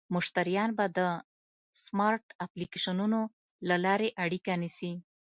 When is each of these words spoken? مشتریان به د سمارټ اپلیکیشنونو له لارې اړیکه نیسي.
مشتریان 0.15 0.69
به 0.77 0.85
د 0.97 0.99
سمارټ 1.83 2.23
اپلیکیشنونو 2.45 3.19
له 3.69 3.75
لارې 3.85 4.09
اړیکه 4.23 4.53
نیسي. 4.61 4.93